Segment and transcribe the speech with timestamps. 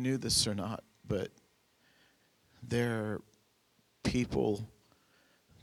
[0.00, 1.30] knew this or not, but
[2.62, 3.22] there are
[4.02, 4.68] people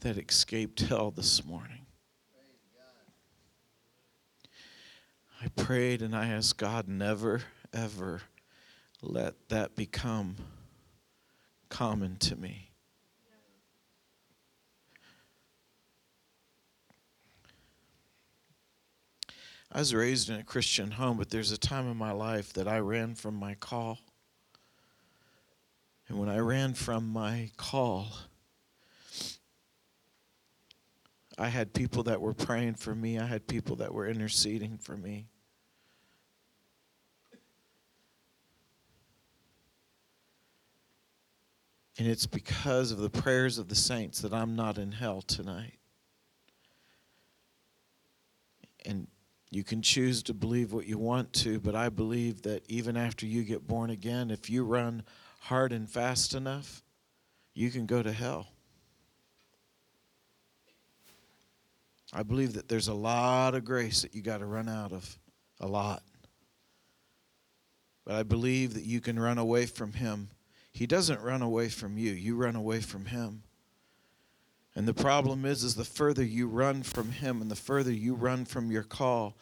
[0.01, 1.85] that escaped hell this morning.
[5.41, 7.41] I prayed and I asked God never,
[7.73, 8.21] ever
[9.01, 10.35] let that become
[11.69, 12.71] common to me.
[19.71, 22.67] I was raised in a Christian home, but there's a time in my life that
[22.67, 23.99] I ran from my call.
[26.07, 28.07] And when I ran from my call,
[31.37, 34.97] I had people that were praying for me, I had people that were interceding for
[34.97, 35.27] me.
[41.99, 45.79] And it's because of the prayers of the saints that I'm not in hell tonight.
[48.85, 49.07] And
[49.49, 53.25] you can choose to believe what you want to, but I believe that even after
[53.25, 55.03] you get born again, if you run
[55.37, 56.81] hard and fast enough,
[57.53, 58.47] you can go to hell.
[62.13, 65.17] I believe that there's a lot of grace that you got to run out of,
[65.59, 66.03] a lot.
[68.05, 70.29] But I believe that you can run away from Him.
[70.71, 73.43] He doesn't run away from you, you run away from Him.
[74.77, 78.13] And the problem is is the further you run from him and the further you
[78.13, 79.35] run from your call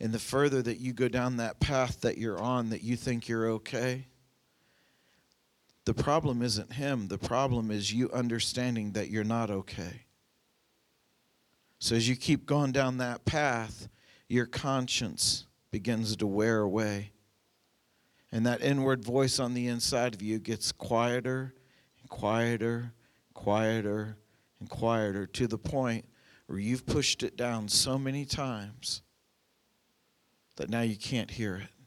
[0.00, 3.28] and the further that you go down that path that you're on that you think
[3.28, 4.08] you're okay.
[5.90, 10.04] The problem isn't him, the problem is you understanding that you're not okay.
[11.80, 13.88] So as you keep going down that path,
[14.28, 17.10] your conscience begins to wear away.
[18.30, 21.54] And that inward voice on the inside of you gets quieter
[22.00, 22.92] and quieter,
[23.34, 24.16] quieter,
[24.60, 26.04] and quieter to the point
[26.46, 29.02] where you've pushed it down so many times
[30.54, 31.79] that now you can't hear it.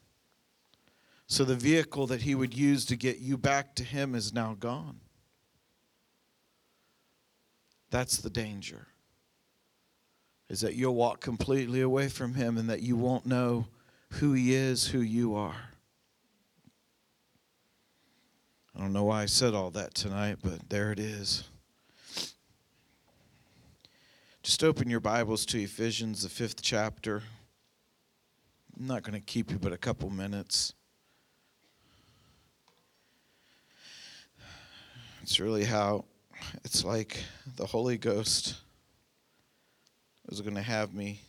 [1.34, 4.56] So the vehicle that he would use to get you back to him is now
[4.60, 5.00] gone.
[7.90, 8.86] That's the danger.
[10.48, 13.66] Is that you'll walk completely away from him and that you won't know
[14.12, 15.70] who he is, who you are.
[18.76, 21.46] I don't know why I said all that tonight, but there it is.
[24.44, 27.24] Just open your Bibles to Ephesians, the fifth chapter.
[28.80, 30.76] I'm not going to keep you but a couple minutes.
[35.24, 36.04] It's really how
[36.66, 37.24] it's like
[37.56, 38.56] the Holy Ghost
[40.28, 41.22] is going to have me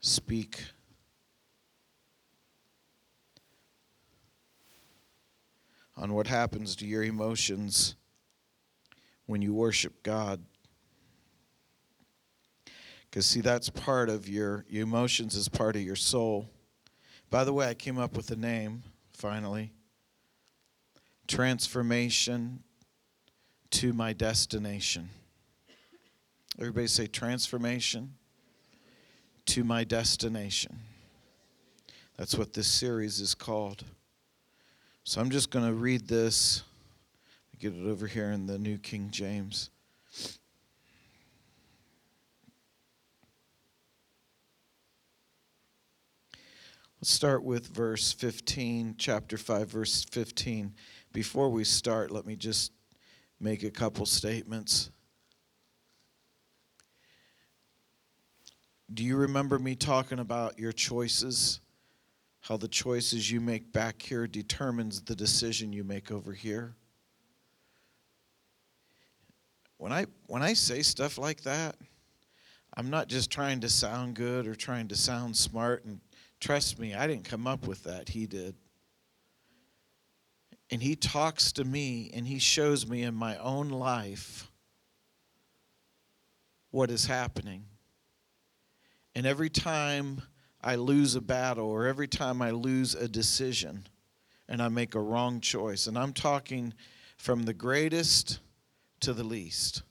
[0.00, 0.64] speak.
[5.96, 7.94] On what happens to your emotions
[9.26, 10.42] when you worship God.
[13.04, 16.50] Because, see, that's part of your, your emotions, is part of your soul.
[17.30, 18.82] By the way, I came up with a name,
[19.12, 19.70] finally
[21.32, 22.62] Transformation
[23.70, 25.08] to My Destination.
[26.58, 28.12] Everybody say, Transformation
[29.46, 30.78] to My Destination.
[32.18, 33.82] That's what this series is called.
[35.04, 36.64] So I'm just going to read this.
[37.58, 39.70] Get it over here in the New King James.
[47.00, 50.74] Let's start with verse 15, chapter 5, verse 15.
[51.12, 52.72] Before we start, let me just
[53.38, 54.90] make a couple statements.
[58.92, 61.60] Do you remember me talking about your choices?
[62.40, 66.74] How the choices you make back here determines the decision you make over here?
[69.78, 71.76] When I when I say stuff like that,
[72.76, 76.00] I'm not just trying to sound good or trying to sound smart and
[76.42, 78.08] Trust me, I didn't come up with that.
[78.08, 78.56] He did.
[80.72, 84.50] And he talks to me and he shows me in my own life
[86.72, 87.66] what is happening.
[89.14, 90.22] And every time
[90.60, 93.86] I lose a battle or every time I lose a decision
[94.48, 96.74] and I make a wrong choice, and I'm talking
[97.16, 98.40] from the greatest
[99.00, 99.82] to the least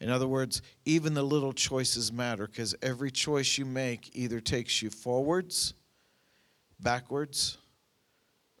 [0.00, 4.80] in other words, even the little choices matter because every choice you make either takes
[4.80, 5.74] you forwards,
[6.80, 7.58] backwards,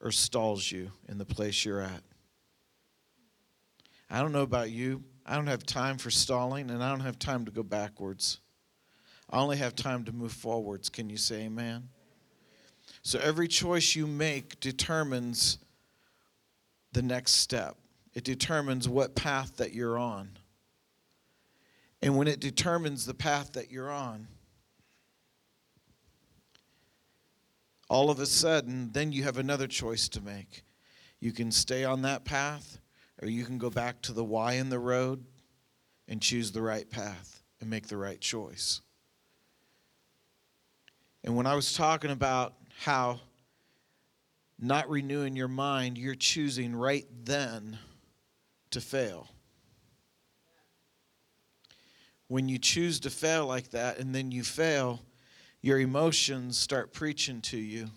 [0.00, 2.02] or stalls you in the place you're at.
[4.10, 5.04] I don't know about you.
[5.24, 8.40] I don't have time for stalling and I don't have time to go backwards.
[9.28, 10.88] I only have time to move forwards.
[10.88, 11.88] Can you say amen?
[13.02, 15.58] So every choice you make determines
[16.92, 17.76] the next step,
[18.14, 20.30] it determines what path that you're on.
[22.02, 24.26] And when it determines the path that you're on,
[27.90, 30.62] all of a sudden, then you have another choice to make.
[31.18, 32.78] You can stay on that path,
[33.20, 35.24] or you can go back to the Y in the road
[36.06, 38.80] and choose the right path and make the right choice.
[41.24, 43.18] And when I was talking about how
[44.56, 47.76] not renewing your mind, you're choosing right then
[48.70, 49.28] to fail.
[52.28, 55.02] When you choose to fail like that and then you fail,
[55.62, 57.90] your emotions start preaching to you.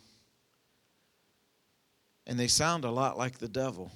[2.25, 3.91] And they sound a lot like the devil.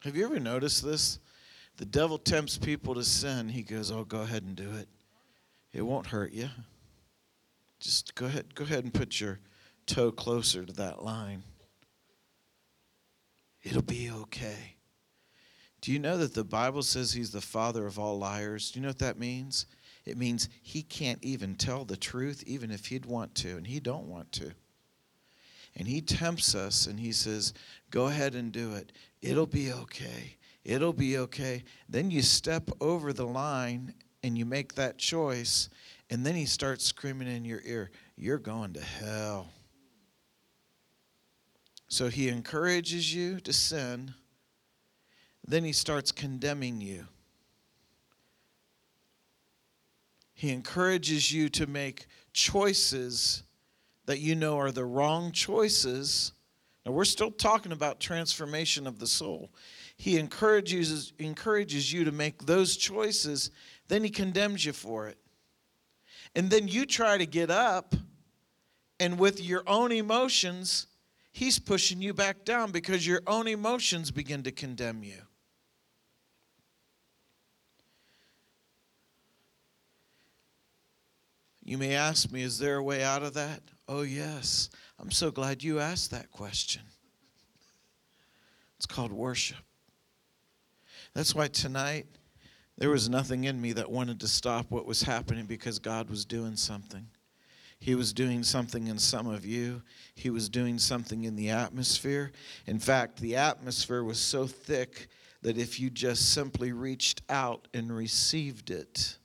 [0.00, 1.18] Have you ever noticed this?
[1.76, 3.48] The devil tempts people to sin.
[3.48, 4.88] He goes, "Oh, go ahead and do it.
[5.72, 6.50] It won't hurt you.
[7.80, 9.40] Just go ahead, go ahead and put your
[9.86, 11.42] toe closer to that line.
[13.62, 14.76] It'll be okay."
[15.80, 18.70] Do you know that the Bible says he's the father of all liars?
[18.70, 19.66] Do you know what that means?
[20.04, 23.80] It means he can't even tell the truth even if he'd want to, and he
[23.80, 24.52] don't want to.
[25.74, 27.54] And he tempts us and he says,
[27.90, 28.92] "Go ahead and do it.
[29.20, 30.36] It'll be okay.
[30.64, 35.68] It'll be okay." Then you step over the line and you make that choice,
[36.10, 39.52] and then he starts screaming in your ear, "You're going to hell."
[41.88, 44.14] So he encourages you to sin
[45.46, 47.06] then he starts condemning you.
[50.42, 53.44] He encourages you to make choices
[54.06, 56.32] that you know are the wrong choices.
[56.84, 59.52] Now, we're still talking about transformation of the soul.
[59.96, 63.52] He encourages, encourages you to make those choices,
[63.86, 65.16] then he condemns you for it.
[66.34, 67.94] And then you try to get up,
[68.98, 70.88] and with your own emotions,
[71.30, 75.22] he's pushing you back down because your own emotions begin to condemn you.
[81.72, 83.62] You may ask me, is there a way out of that?
[83.88, 84.68] Oh, yes.
[84.98, 86.82] I'm so glad you asked that question.
[88.76, 89.56] It's called worship.
[91.14, 92.04] That's why tonight
[92.76, 96.26] there was nothing in me that wanted to stop what was happening because God was
[96.26, 97.06] doing something.
[97.78, 99.80] He was doing something in some of you.
[100.14, 102.32] He was doing something in the atmosphere.
[102.66, 105.08] In fact, the atmosphere was so thick
[105.40, 109.16] that if you just simply reached out and received it,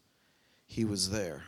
[0.65, 1.43] He was there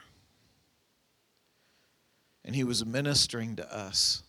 [2.49, 4.23] and he was ministering to us.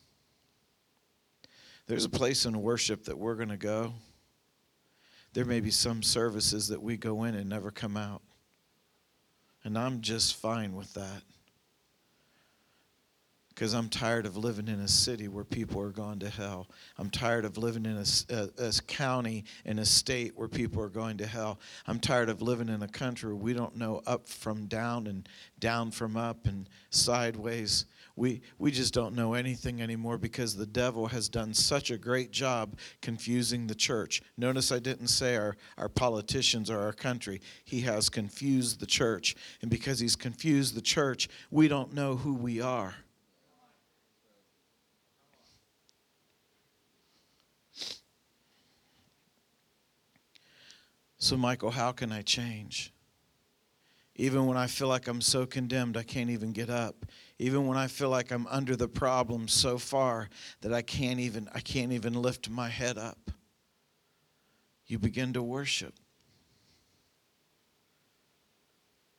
[1.87, 3.95] There's a place in worship that we're going to go.
[5.33, 8.21] There may be some services that we go in and never come out.
[9.65, 11.23] And I'm just fine with that
[13.61, 16.67] because I'm tired of living in a city where people are going to hell.
[16.97, 20.89] I'm tired of living in a, a, a, county, in a state where people are
[20.89, 21.61] going to hell.
[21.87, 25.29] I'm tired of living in a country where we don't know up from down and
[25.59, 27.85] down from up and sideways.
[28.17, 32.31] We, we just don't know anything anymore because the devil has done such a great
[32.31, 34.23] job confusing the church.
[34.39, 37.43] Notice I didn't say our, our politicians or our country.
[37.67, 39.37] He has confused the church.
[39.61, 42.95] And because he's confused the church, we don't know who we are.
[51.21, 52.95] So, Michael, how can I change?
[54.17, 57.05] Even when I feel like I'm so condemned, I can't even get up.
[57.39, 60.31] Even when I feel like I'm under the problem so far
[60.63, 63.31] that I can't even I can't even lift my head up.
[64.87, 65.95] You begin to worship.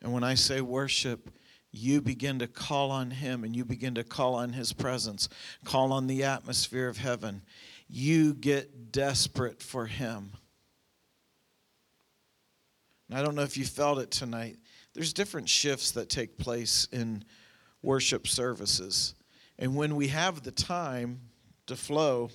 [0.01, 1.29] And when I say worship,
[1.71, 5.29] you begin to call on him and you begin to call on his presence,
[5.63, 7.43] call on the atmosphere of heaven.
[7.87, 10.31] You get desperate for him.
[13.11, 14.55] And I don't know if you felt it tonight.
[14.93, 17.25] There's different shifts that take place in
[17.81, 19.15] worship services.
[19.59, 21.19] And when we have the time
[21.67, 22.29] to flow,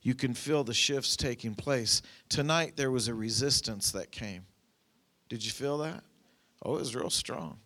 [0.00, 2.00] you can feel the shifts taking place.
[2.30, 4.46] Tonight, there was a resistance that came.
[5.28, 6.02] Did you feel that?
[6.62, 7.58] Oh, it was real strong.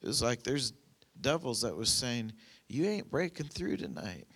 [0.00, 0.72] It was like there's
[1.20, 2.32] devils that was saying,
[2.66, 4.26] You ain't breaking through tonight.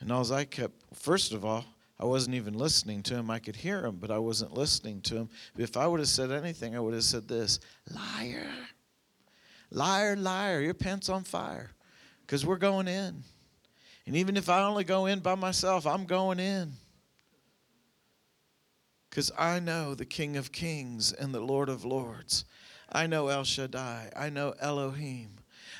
[0.00, 1.64] And all I kept, first of all,
[2.00, 3.30] I wasn't even listening to him.
[3.30, 5.28] I could hear him, but I wasn't listening to him.
[5.56, 7.58] If I would have said anything, I would have said this
[7.92, 8.46] Liar,
[9.70, 11.72] liar, liar, your pants on fire
[12.28, 13.24] because we're going in.
[14.06, 16.72] And even if I only go in by myself, I'm going in.
[19.10, 22.44] Because I know the King of Kings and the Lord of Lords.
[22.90, 24.10] I know El Shaddai.
[24.14, 25.30] I know Elohim.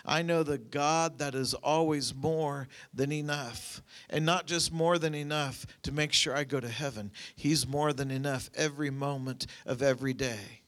[0.09, 3.83] I know the God that is always more than enough.
[4.09, 7.93] And not just more than enough to make sure I go to heaven, He's more
[7.93, 10.63] than enough every moment of every day.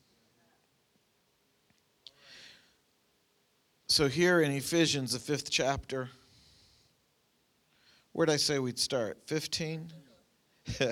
[3.89, 6.11] So, here in Ephesians, the fifth chapter,
[8.13, 9.19] where'd I say we'd start?
[9.27, 9.93] 15?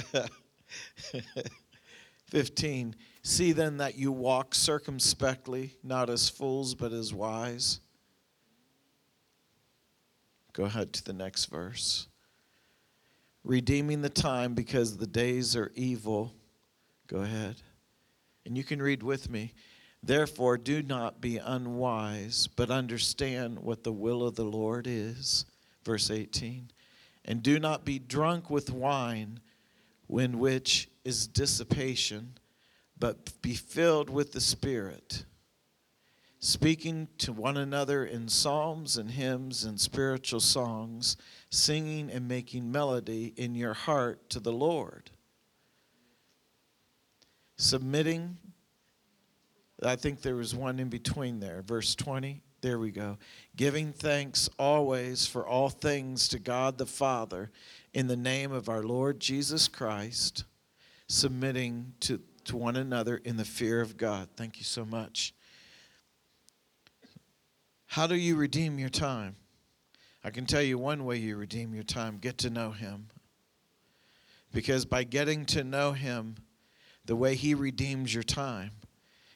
[2.27, 2.97] 15.
[3.23, 7.81] See then that you walk circumspectly, not as fools, but as wise.
[10.59, 12.09] Go ahead to the next verse.
[13.45, 16.35] Redeeming the time because the days are evil.
[17.07, 17.63] Go ahead.
[18.45, 19.53] And you can read with me.
[20.03, 25.45] Therefore, do not be unwise, but understand what the will of the Lord is.
[25.85, 26.73] Verse 18.
[27.25, 29.39] And do not be drunk with wine,
[30.09, 32.37] when which is dissipation,
[32.99, 35.25] but be filled with the Spirit,
[36.39, 41.17] speaking to one another in psalms and hymns and spiritual songs,
[41.51, 45.11] singing and making melody in your heart to the Lord.
[47.57, 48.39] Submitting
[49.85, 51.63] I think there was one in between there.
[51.63, 52.43] Verse 20.
[52.61, 53.19] There we go.
[53.55, 57.53] Giving thanks always for all things to God the Father
[57.95, 60.43] in the name of our Lord Jesus Christ,
[61.07, 64.29] submitting to, to one another in the fear of God.
[64.37, 65.33] Thank you so much.
[67.89, 69.37] How do you redeem your time?
[70.23, 73.09] I can tell you one way you redeem your time get to know Him.
[74.53, 76.37] Because by getting to know Him,
[77.07, 78.73] the way He redeems your time,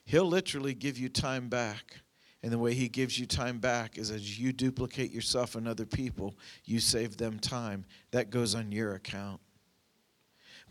[0.05, 2.03] He'll literally give you time back.
[2.43, 5.87] And the way he gives you time back is as you duplicate yourself and other
[5.87, 7.85] people, you save them time.
[8.11, 9.41] That goes on your account.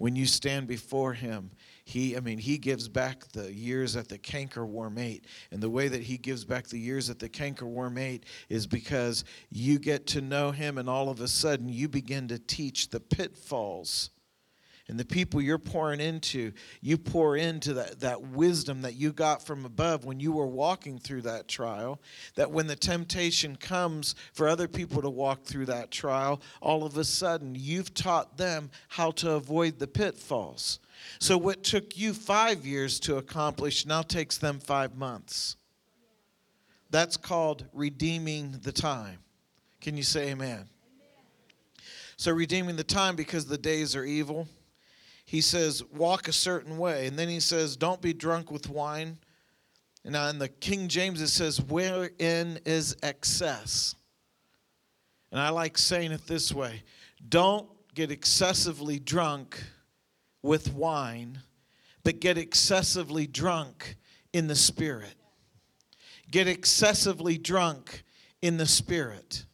[0.02, 1.52] When you stand before him,
[1.86, 5.26] he, I mean, he gives back the years that the cankerworm ate.
[5.52, 9.26] And the way that he gives back the years that the cankerworm ate is because
[9.52, 13.00] you get to know him, and all of a sudden you begin to teach the
[13.00, 14.10] pitfalls
[14.92, 19.42] and the people you're pouring into, you pour into that, that wisdom that you got
[19.42, 22.02] from above when you were walking through that trial.
[22.36, 26.98] That when the temptation comes for other people to walk through that trial, all of
[26.98, 30.80] a sudden you've taught them how to avoid the pitfalls.
[31.20, 35.56] So what took you five years to accomplish now takes them five months.
[36.90, 39.20] That's called redeeming the time.
[39.80, 40.50] Can you say amen?
[40.50, 40.68] amen?
[42.18, 44.50] So, redeeming the time because the days are evil
[45.32, 47.08] he says, walk a certain way.
[47.08, 49.18] And then he says, don't be drunk with wine.
[50.04, 53.96] And now in the King James, it says, wherein is excess.
[55.32, 56.84] And I like saying it this way
[57.30, 59.64] don't get excessively drunk
[60.42, 61.40] with wine,
[62.04, 63.96] but get excessively drunk
[64.34, 65.16] in the Spirit.
[66.30, 68.04] Get excessively drunk
[68.42, 69.46] in the Spirit.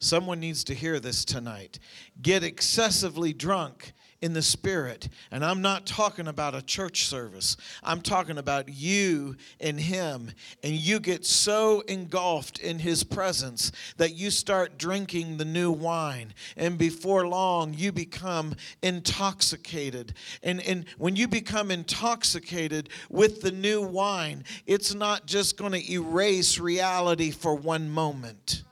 [0.00, 1.78] Someone needs to hear this tonight.
[2.20, 5.08] Get excessively drunk in the Spirit.
[5.30, 10.30] And I'm not talking about a church service, I'm talking about you and Him.
[10.62, 16.34] And you get so engulfed in His presence that you start drinking the new wine.
[16.56, 20.14] And before long, you become intoxicated.
[20.42, 25.92] And, and when you become intoxicated with the new wine, it's not just going to
[25.92, 28.64] erase reality for one moment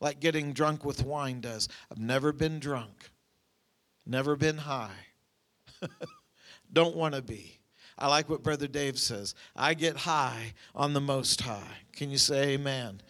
[0.00, 1.68] like getting drunk with wine does.
[1.90, 3.09] I've never been drunk.
[4.10, 5.06] Never been high.
[6.72, 7.60] Don't want to be.
[7.96, 9.36] I like what Brother Dave says.
[9.54, 11.76] I get high on the Most High.
[11.92, 13.02] Can you say amen?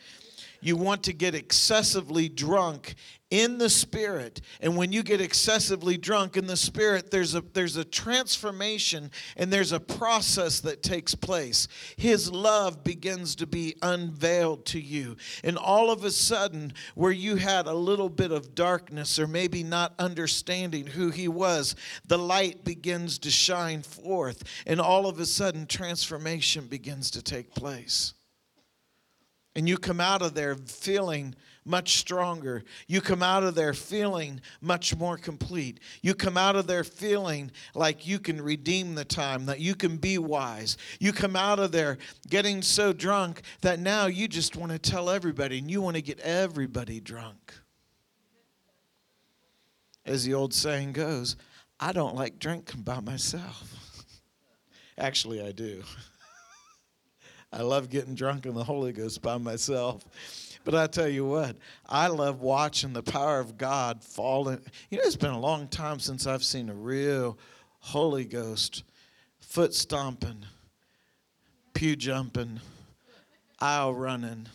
[0.60, 2.94] You want to get excessively drunk
[3.30, 4.40] in the spirit.
[4.60, 9.52] And when you get excessively drunk in the spirit there's a there's a transformation and
[9.52, 11.68] there's a process that takes place.
[11.96, 15.16] His love begins to be unveiled to you.
[15.44, 19.62] And all of a sudden where you had a little bit of darkness or maybe
[19.62, 24.42] not understanding who he was the light begins to shine forth.
[24.66, 28.14] And all of a sudden transformation begins to take place
[29.60, 31.34] and you come out of there feeling
[31.66, 32.64] much stronger.
[32.86, 35.80] You come out of there feeling much more complete.
[36.00, 39.98] You come out of there feeling like you can redeem the time, that you can
[39.98, 40.78] be wise.
[40.98, 41.98] You come out of there
[42.30, 46.02] getting so drunk that now you just want to tell everybody and you want to
[46.02, 47.52] get everybody drunk.
[50.06, 51.36] As the old saying goes,
[51.78, 53.74] I don't like drinking by myself.
[54.96, 55.82] Actually, I do.
[57.52, 60.04] I love getting drunk in the Holy Ghost by myself.
[60.64, 61.56] But I tell you what,
[61.88, 64.60] I love watching the power of God fall in.
[64.90, 67.38] You know, it's been a long time since I've seen a real
[67.80, 68.84] Holy Ghost
[69.40, 70.44] foot stomping,
[71.72, 72.60] pew jumping,
[73.58, 74.46] aisle running,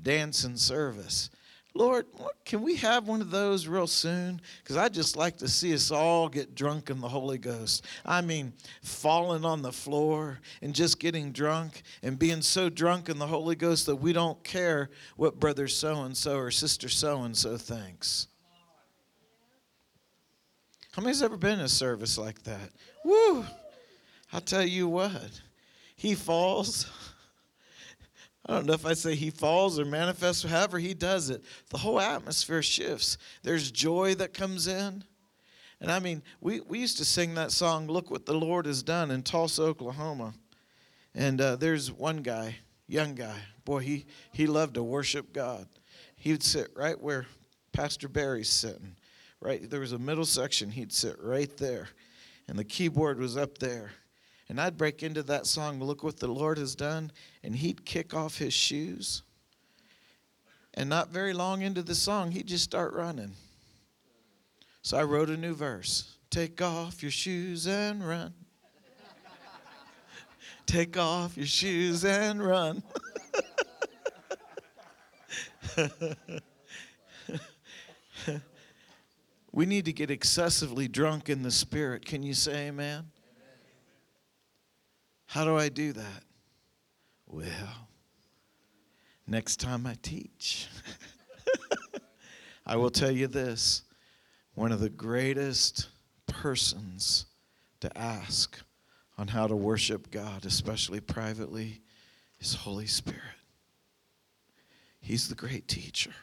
[0.00, 1.28] dancing service
[1.76, 2.06] Lord,
[2.44, 4.40] can we have one of those real soon?
[4.62, 7.84] Because I'd just like to see us all get drunk in the Holy Ghost.
[8.04, 13.18] I mean, falling on the floor and just getting drunk and being so drunk in
[13.18, 17.22] the Holy Ghost that we don't care what brother so and so or sister so
[17.22, 18.28] and so thinks.
[20.92, 22.70] How many's ever been in a service like that?
[23.04, 23.44] Woo!
[24.32, 25.42] I'll tell you what,
[25.94, 26.86] he falls.
[28.48, 31.42] I don't know if I say he falls or manifests, however he does it.
[31.70, 33.18] The whole atmosphere shifts.
[33.42, 35.02] There's joy that comes in.
[35.80, 38.82] And I mean, we, we used to sing that song, Look What the Lord Has
[38.82, 40.32] Done, in Tulsa, Oklahoma.
[41.14, 43.38] And uh, there's one guy, young guy.
[43.64, 45.66] Boy, he, he loved to worship God.
[46.14, 47.26] He would sit right where
[47.72, 48.96] Pastor Barry's sitting.
[49.40, 50.70] Right, there was a middle section.
[50.70, 51.90] He'd sit right there,
[52.48, 53.90] and the keyboard was up there.
[54.48, 57.10] And I'd break into that song, Look What the Lord Has Done,
[57.42, 59.22] and he'd kick off his shoes.
[60.74, 63.32] And not very long into the song, he'd just start running.
[64.82, 68.34] So I wrote a new verse Take off your shoes and run.
[70.66, 72.82] Take off your shoes and run.
[79.52, 82.04] we need to get excessively drunk in the spirit.
[82.04, 83.10] Can you say amen?
[85.36, 86.22] How do I do that?
[87.26, 87.88] Well,
[89.26, 90.66] next time I teach,
[92.66, 93.82] I will tell you this
[94.54, 95.88] one of the greatest
[96.26, 97.26] persons
[97.80, 98.58] to ask
[99.18, 101.82] on how to worship God, especially privately,
[102.40, 103.20] is Holy Spirit.
[105.00, 106.14] He's the great teacher.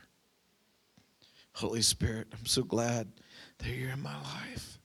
[1.51, 3.11] Holy Spirit, I'm so glad
[3.59, 4.79] that you're in my life.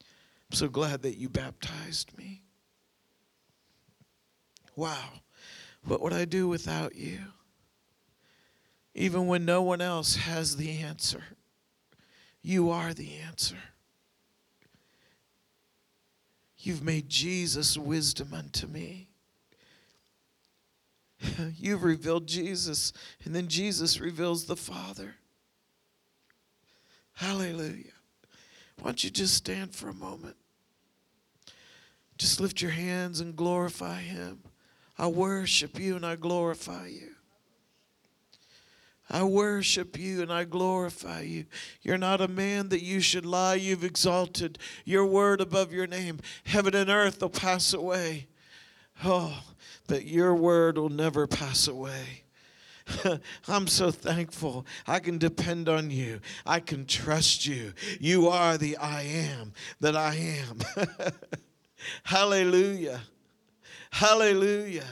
[0.00, 2.44] I'm so glad that you baptized me.
[4.80, 5.10] Wow,
[5.84, 7.18] what would I do without you?
[8.94, 11.22] Even when no one else has the answer,
[12.40, 13.58] you are the answer.
[16.56, 19.08] You've made Jesus wisdom unto me.
[21.58, 22.94] You've revealed Jesus,
[23.26, 25.16] and then Jesus reveals the Father.
[27.16, 27.92] Hallelujah.
[28.78, 30.36] Why don't you just stand for a moment?
[32.16, 34.40] Just lift your hands and glorify Him.
[35.00, 37.12] I worship you and I glorify you.
[39.08, 41.46] I worship you and I glorify you.
[41.80, 43.54] You're not a man that you should lie.
[43.54, 46.20] You've exalted your word above your name.
[46.44, 48.26] Heaven and earth will pass away.
[49.02, 49.42] Oh,
[49.86, 52.24] but your word will never pass away.
[53.48, 54.66] I'm so thankful.
[54.86, 56.20] I can depend on you.
[56.44, 57.72] I can trust you.
[57.98, 60.58] You are the I am that I am.
[62.02, 63.00] Hallelujah.
[63.90, 64.86] Hallelujah.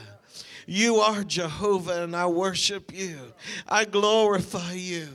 [0.66, 3.18] You are Jehovah, and I worship you.
[3.66, 5.08] I glorify you.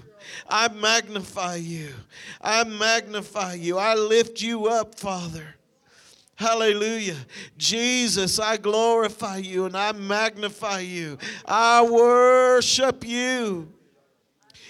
[0.50, 1.94] I magnify you.
[2.42, 3.78] I magnify you.
[3.78, 5.56] I lift you up, Father.
[6.36, 7.18] Hallelujah.
[7.58, 11.18] Jesus, I glorify you and I magnify you.
[11.46, 13.72] I worship you.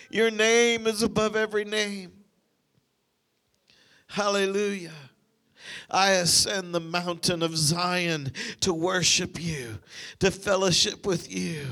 [0.10, 2.12] Your name is above every name.
[4.08, 4.92] Hallelujah.
[5.90, 9.80] I ascend the mountain of Zion to worship you,
[10.20, 11.66] to fellowship with you,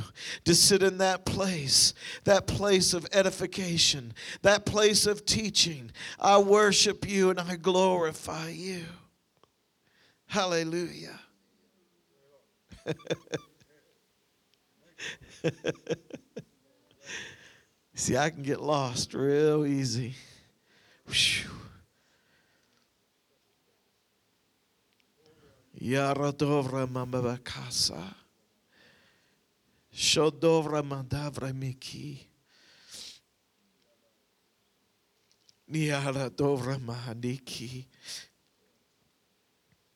[0.46, 5.92] to sit in that place, that place of edification, that place of teaching.
[6.20, 8.86] I worship you and I glorify you.
[10.28, 11.20] Hallelujah.
[17.94, 20.16] See, I can get lost real easy.
[21.08, 21.50] Whew.
[25.82, 28.14] Yaradovra mamabakasa.
[29.92, 32.28] Shodovra mandavra miki.
[35.72, 37.88] Yaradovra mahaniki.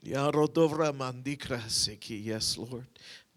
[0.03, 2.25] Yarodovra mandikra siki.
[2.25, 2.87] Yes, Lord.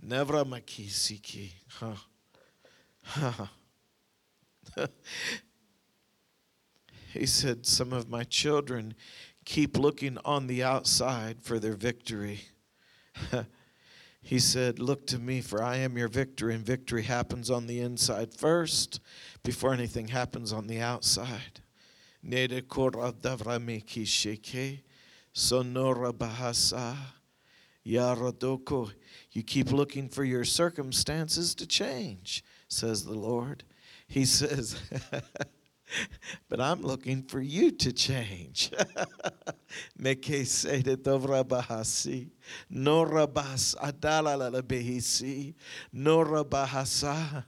[0.03, 1.51] Nevra makisiki.
[1.81, 1.97] Ha.
[3.03, 3.51] Ha.
[7.13, 8.95] he said, Some of my children
[9.49, 12.43] keep looking on the outside for their victory.
[14.21, 17.81] he said, Look to me, for I am your victory, and victory happens on the
[17.81, 19.01] inside first
[19.43, 21.63] before anything happens on the outside.
[25.33, 26.95] Sonora Bahasa
[27.87, 28.93] Yaradoko.
[29.33, 33.65] You keep looking for your circumstances to change, says the Lord.
[34.07, 34.79] He says,
[36.49, 38.73] but I'm looking for you to change.
[40.01, 42.29] Mekese de dobra bahasi.
[42.71, 45.55] Nora bas adala la behisi.
[45.93, 47.45] Nora bahasa.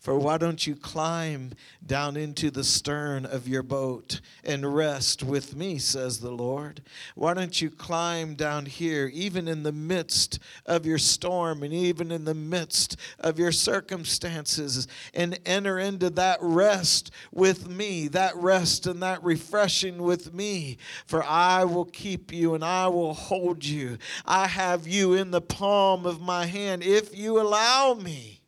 [0.00, 1.52] For why don't you climb
[1.86, 6.82] down into the stern of your boat and rest with me, says the Lord?
[7.14, 12.10] Why don't you climb down here, even in the midst of your storm and even
[12.10, 18.86] in the midst of your circumstances, and enter into that rest with me, that rest
[18.86, 20.76] and that refreshing with me?
[21.06, 23.98] For I will keep you and I will hold you.
[24.26, 28.40] I have you in the palm of my hand if you allow me.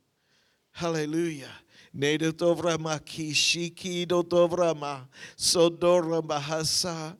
[0.72, 1.52] Hallelujah.
[1.96, 7.16] Nedotovrama kishiki dotovrama sodora bahasa.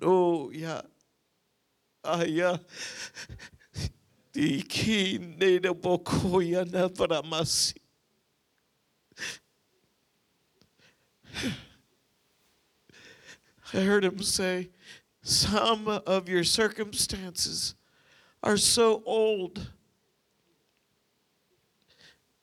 [0.00, 0.80] Oh, yeah.
[2.02, 2.56] Ah, yeah.
[4.34, 7.74] Iki nedobokoya navramasi.
[13.72, 14.70] I heard him say,
[15.22, 17.74] Some of your circumstances
[18.42, 19.70] are so old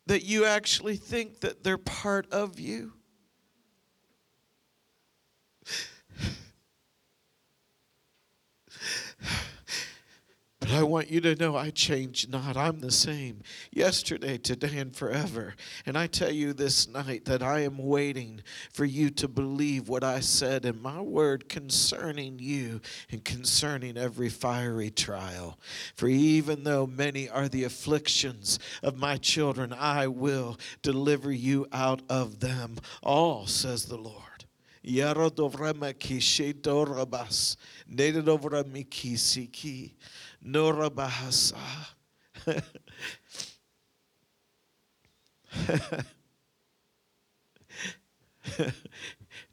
[0.05, 2.93] that you actually think that they're part of you.
[10.67, 12.57] But I want you to know I change not.
[12.57, 15.55] I'm the same yesterday, today, and forever.
[15.85, 18.41] And I tell you this night that I am waiting
[18.73, 24.27] for you to believe what I said in my word concerning you and concerning every
[24.27, 25.57] fiery trial.
[25.95, 32.01] For even though many are the afflictions of my children, I will deliver you out
[32.09, 34.37] of them all, says the Lord.
[34.85, 37.57] Yarodovrama kishetorabas,
[37.89, 39.91] nedodovramiki siki.
[40.47, 41.57] Nora Bahasa.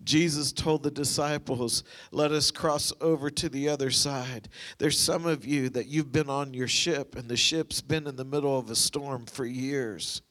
[0.04, 4.48] Jesus told the disciples, Let us cross over to the other side.
[4.78, 8.14] There's some of you that you've been on your ship, and the ship's been in
[8.14, 10.22] the middle of a storm for years.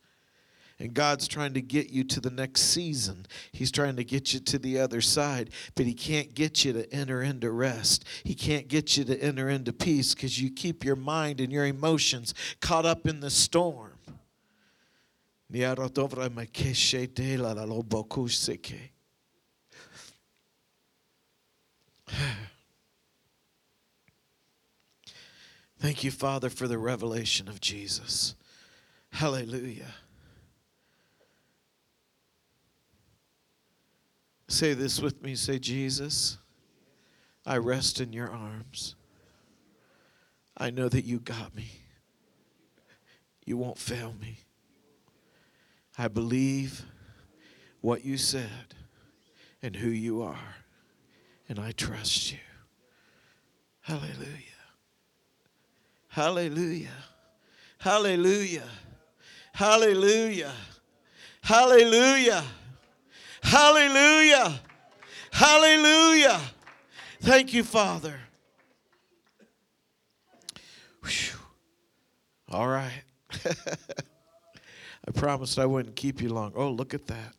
[0.79, 3.25] And God's trying to get you to the next season.
[3.51, 6.91] He's trying to get you to the other side, but He can't get you to
[6.93, 8.05] enter into rest.
[8.23, 11.65] He can't get you to enter into peace because you keep your mind and your
[11.65, 13.91] emotions caught up in the storm.
[25.79, 28.35] Thank you, Father, for the revelation of Jesus.
[29.11, 29.93] Hallelujah.
[34.47, 35.35] Say this with me.
[35.35, 36.37] Say, Jesus,
[37.45, 38.95] I rest in your arms.
[40.57, 41.67] I know that you got me.
[43.45, 44.39] You won't fail me.
[45.97, 46.85] I believe
[47.81, 48.75] what you said
[49.61, 50.55] and who you are,
[51.49, 52.39] and I trust you.
[53.81, 54.53] Hallelujah.
[56.07, 57.03] Hallelujah.
[57.79, 58.69] Hallelujah.
[59.53, 60.53] Hallelujah.
[61.41, 62.43] Hallelujah.
[63.43, 64.59] Hallelujah.
[65.31, 66.39] Hallelujah.
[67.21, 68.19] Thank you, Father.
[71.03, 71.39] Whew.
[72.49, 73.03] All right.
[75.07, 76.53] I promised I wouldn't keep you long.
[76.55, 77.35] Oh, look at that.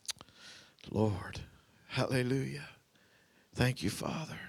[0.91, 1.39] Lord.
[1.87, 2.67] Hallelujah.
[3.55, 4.39] Thank you, Father.